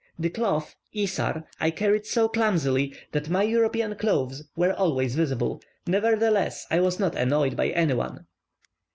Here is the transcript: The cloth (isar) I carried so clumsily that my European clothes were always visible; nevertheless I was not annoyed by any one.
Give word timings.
The 0.17 0.31
cloth 0.31 0.75
(isar) 0.93 1.43
I 1.59 1.69
carried 1.69 2.07
so 2.07 2.27
clumsily 2.27 2.91
that 3.11 3.29
my 3.29 3.43
European 3.43 3.93
clothes 3.93 4.43
were 4.55 4.73
always 4.73 5.13
visible; 5.13 5.61
nevertheless 5.85 6.65
I 6.71 6.79
was 6.79 6.99
not 6.99 7.15
annoyed 7.15 7.55
by 7.55 7.67
any 7.67 7.93
one. 7.93 8.25